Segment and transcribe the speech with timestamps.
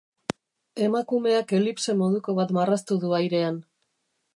[0.85, 3.63] Emakumeak elipse moduko bat marraztu du airean.